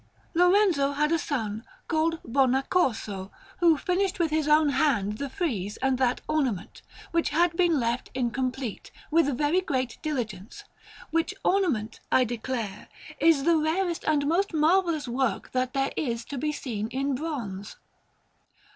Lorenzo 0.33 0.93
had 0.93 1.11
a 1.11 1.19
son 1.19 1.63
called 1.87 2.19
Bonaccorso, 2.23 3.29
who 3.59 3.77
finished 3.77 4.17
with 4.17 4.31
his 4.31 4.47
own 4.47 4.69
hand 4.69 5.19
the 5.19 5.29
frieze 5.29 5.77
and 5.77 5.99
that 5.99 6.21
ornament, 6.27 6.81
which 7.11 7.29
had 7.29 7.55
been 7.55 7.79
left 7.79 8.09
incomplete, 8.15 8.89
with 9.11 9.37
very 9.37 9.61
great 9.61 9.99
diligence; 10.01 10.63
which 11.11 11.35
ornament, 11.45 11.99
I 12.11 12.23
declare, 12.23 12.87
is 13.19 13.43
the 13.43 13.57
rarest 13.59 14.03
and 14.07 14.25
most 14.25 14.55
marvellous 14.55 15.07
work 15.07 15.51
that 15.51 15.73
there 15.73 15.91
is 15.95 16.25
to 16.33 16.37
be 16.39 16.51
seen 16.51 16.87
in 16.87 17.13
bronze. 17.13 17.75